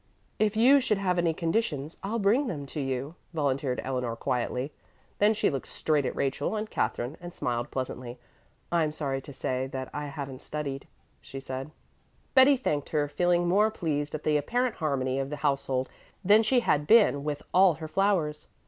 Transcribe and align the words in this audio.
"If 0.39 0.57
you 0.57 0.79
should 0.79 0.97
have 0.97 1.19
any 1.19 1.31
conditions, 1.31 1.95
I'll 2.01 2.17
bring 2.17 2.47
them 2.47 2.65
to 2.65 2.79
you," 2.79 3.13
volunteered 3.35 3.79
Eleanor 3.83 4.15
quietly. 4.15 4.71
Then 5.19 5.35
she 5.35 5.51
looked 5.51 5.67
straight 5.67 6.07
at 6.07 6.15
Rachel 6.15 6.55
and 6.55 6.67
Katherine 6.67 7.17
and 7.21 7.35
smiled 7.35 7.69
pleasantly. 7.69 8.17
"I'm 8.71 8.91
sorry 8.91 9.21
to 9.21 9.31
say 9.31 9.67
that 9.67 9.91
I 9.93 10.07
haven't 10.07 10.41
studied," 10.41 10.87
she 11.21 11.39
said. 11.39 11.69
Betty 12.33 12.57
thanked 12.57 12.89
her, 12.89 13.07
feeling 13.07 13.47
more 13.47 13.69
pleased 13.69 14.15
at 14.15 14.23
the 14.23 14.37
apparent 14.37 14.73
harmony 14.77 15.19
of 15.19 15.29
the 15.29 15.35
household 15.45 15.87
than 16.25 16.41
she 16.41 16.61
had 16.61 16.87
been 16.87 17.23
with 17.23 17.43
all 17.53 17.75
her 17.75 17.87
flowers. 17.87 18.47